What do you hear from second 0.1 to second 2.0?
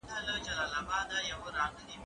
له سهاره شګه پاکوم!.